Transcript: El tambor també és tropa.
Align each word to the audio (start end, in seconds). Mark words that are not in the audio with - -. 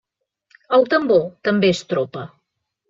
El 0.79 0.87
tambor 0.95 1.21
també 1.49 1.73
és 1.77 1.87
tropa. 1.95 2.29